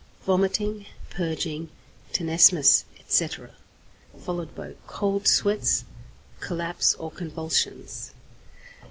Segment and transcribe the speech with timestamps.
[0.25, 1.69] _Vomiting, purging,
[2.11, 3.51] tenesmus, etc.,
[4.17, 5.85] followed by cold sweats,
[6.39, 8.11] collapse, or convulsions.